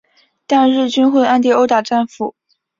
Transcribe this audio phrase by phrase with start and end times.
[0.47, 2.33] 但日军会暗地殴打战俘。